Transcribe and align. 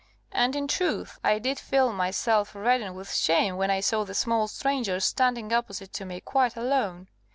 And 0.31 0.55
in 0.55 0.67
truth 0.67 1.19
I 1.23 1.37
did 1.37 1.59
feel 1.59 1.93
myself 1.93 2.55
redden 2.55 2.95
with 2.95 3.13
shame 3.13 3.55
when 3.57 3.69
I 3.69 3.81
saw 3.81 4.03
the 4.03 4.15
small 4.15 4.47
stranger 4.47 4.99
standing 4.99 5.53
opposite 5.53 5.93
to 5.93 6.05
me 6.05 6.21
quite 6.21 6.55
alone. 6.57 7.07